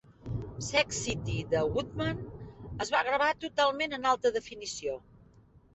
[0.67, 2.25] "Sex City" de Woodman
[2.87, 5.03] es va gravar totalment en alta definició.